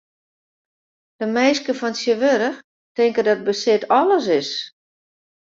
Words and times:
De 1.19 1.25
minsken 1.35 1.77
fan 1.79 1.93
tsjintwurdich 1.95 2.59
tinke 2.95 3.21
dat 3.27 3.45
besit 3.47 3.83
alles 3.97 4.27
is. 4.39 4.51